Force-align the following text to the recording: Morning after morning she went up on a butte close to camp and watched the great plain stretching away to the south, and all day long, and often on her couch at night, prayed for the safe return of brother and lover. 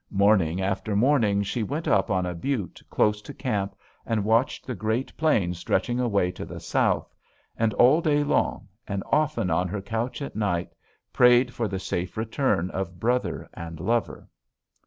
Morning 0.09 0.63
after 0.63 0.95
morning 0.95 1.43
she 1.43 1.61
went 1.61 1.87
up 1.87 2.09
on 2.09 2.25
a 2.25 2.33
butte 2.33 2.81
close 2.89 3.21
to 3.21 3.35
camp 3.35 3.75
and 4.03 4.25
watched 4.25 4.65
the 4.65 4.73
great 4.73 5.15
plain 5.15 5.53
stretching 5.53 5.99
away 5.99 6.31
to 6.31 6.43
the 6.43 6.59
south, 6.59 7.13
and 7.55 7.71
all 7.75 8.01
day 8.01 8.23
long, 8.23 8.67
and 8.87 9.03
often 9.11 9.51
on 9.51 9.67
her 9.67 9.79
couch 9.79 10.19
at 10.23 10.35
night, 10.35 10.73
prayed 11.13 11.53
for 11.53 11.67
the 11.67 11.77
safe 11.77 12.17
return 12.17 12.71
of 12.71 12.99
brother 12.99 13.47
and 13.53 13.79
lover. 13.79 14.27